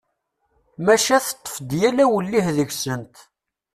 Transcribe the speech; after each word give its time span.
Maca 0.85 1.17
teṭṭef-d 1.25 1.69
yal 1.81 1.97
awellih 2.05 2.47
deg-sent. 2.57 3.15